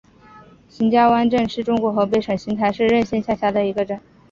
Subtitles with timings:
[0.67, 4.01] 邢家湾镇是中国河北省邢台市任县下辖的一个镇。